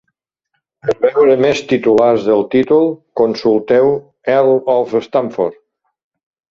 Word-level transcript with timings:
Per 0.87 0.95
veure 1.03 1.35
més 1.45 1.61
titulars 1.73 2.25
del 2.31 2.43
títol, 2.57 2.91
consulteu 3.23 3.93
"Earl 4.39 4.53
of 4.79 5.01
Stamford" 5.11 5.63